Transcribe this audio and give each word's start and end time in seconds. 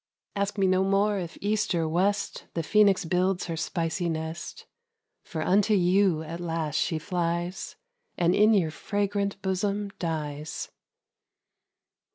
Ask 0.35 0.57
me 0.57 0.65
no 0.65 0.83
more 0.83 1.19
if 1.19 1.37
east 1.41 1.75
or 1.75 1.87
west 1.87 2.45
The 2.55 2.63
Phoenix 2.63 3.05
builds 3.05 3.45
her 3.45 3.55
spicy 3.55 4.09
nest; 4.09 4.65
For 5.23 5.43
unto 5.43 5.75
you 5.75 6.23
at 6.23 6.39
last 6.39 6.77
she 6.77 6.97
flies, 6.97 7.75
And 8.17 8.33
in 8.33 8.55
your 8.55 8.71
fragrant 8.71 9.39
bosom 9.43 9.91
dies. 9.99 10.71